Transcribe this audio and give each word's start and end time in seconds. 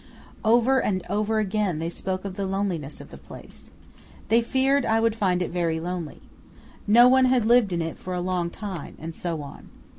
Over 0.43 0.81
and 0.81 1.05
over 1.11 1.37
again 1.37 1.77
they 1.77 1.87
spoke 1.91 2.25
of 2.25 2.33
the 2.33 2.47
loneliness 2.47 2.99
of 3.01 3.11
the 3.11 3.19
place. 3.19 3.69
They 4.29 4.41
feared 4.41 4.83
I 4.83 4.99
would 4.99 5.13
find 5.15 5.43
it 5.43 5.51
very 5.51 5.79
lonely. 5.79 6.23
No 6.87 7.07
one 7.07 7.25
had 7.25 7.45
lived 7.45 7.71
in 7.71 7.83
it 7.83 7.99
for 7.99 8.15
a 8.15 8.19
long 8.19 8.49
time, 8.49 8.95
and 8.97 9.13
so 9.13 9.43
on. 9.43 9.69